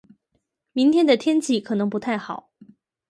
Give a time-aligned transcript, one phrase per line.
[0.73, 2.49] 明天的天气可能不太好。